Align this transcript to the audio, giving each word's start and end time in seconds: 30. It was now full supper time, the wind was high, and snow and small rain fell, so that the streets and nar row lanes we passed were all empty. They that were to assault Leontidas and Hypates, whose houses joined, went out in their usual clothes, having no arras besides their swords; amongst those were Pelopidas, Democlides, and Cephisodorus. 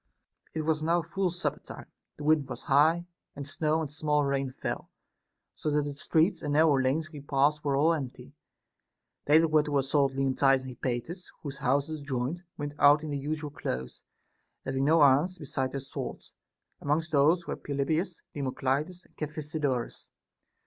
30. 0.55 0.59
It 0.59 0.63
was 0.63 0.81
now 0.81 1.03
full 1.03 1.29
supper 1.29 1.59
time, 1.59 1.85
the 2.17 2.23
wind 2.23 2.49
was 2.49 2.63
high, 2.63 3.05
and 3.35 3.47
snow 3.47 3.81
and 3.81 3.91
small 3.91 4.25
rain 4.25 4.51
fell, 4.51 4.89
so 5.53 5.69
that 5.69 5.83
the 5.83 5.91
streets 5.91 6.41
and 6.41 6.53
nar 6.53 6.65
row 6.65 6.73
lanes 6.81 7.11
we 7.11 7.21
passed 7.21 7.63
were 7.63 7.75
all 7.75 7.93
empty. 7.93 8.33
They 9.25 9.37
that 9.37 9.49
were 9.51 9.61
to 9.61 9.77
assault 9.77 10.13
Leontidas 10.13 10.63
and 10.63 10.75
Hypates, 10.75 11.31
whose 11.43 11.57
houses 11.57 12.01
joined, 12.01 12.41
went 12.57 12.73
out 12.79 13.03
in 13.03 13.11
their 13.11 13.19
usual 13.19 13.51
clothes, 13.51 14.01
having 14.65 14.85
no 14.85 15.03
arras 15.03 15.37
besides 15.37 15.73
their 15.73 15.79
swords; 15.81 16.33
amongst 16.81 17.11
those 17.11 17.45
were 17.45 17.55
Pelopidas, 17.55 18.23
Democlides, 18.33 19.05
and 19.05 19.15
Cephisodorus. 19.17 20.09